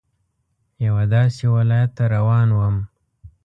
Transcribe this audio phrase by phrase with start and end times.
[0.85, 2.75] یوه داسې ولايت ته روان وم.